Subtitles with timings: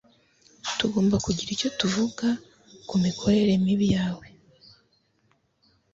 [0.79, 2.27] Tugomba kugira icyo tuvuga
[2.87, 4.25] kumikorere mibi yawe.